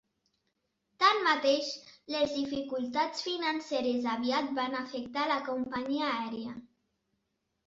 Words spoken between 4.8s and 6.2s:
afectar la companyia